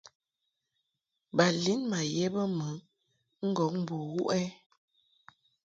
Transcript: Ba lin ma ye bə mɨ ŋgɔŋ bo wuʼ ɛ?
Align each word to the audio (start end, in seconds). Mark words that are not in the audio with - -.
Ba 1.35 1.45
lin 1.63 1.81
ma 1.91 1.99
ye 2.13 2.25
bə 2.33 2.41
mɨ 2.57 2.67
ŋgɔŋ 3.49 3.73
bo 3.87 3.95
wuʼ 4.13 4.29
ɛ? 4.41 4.43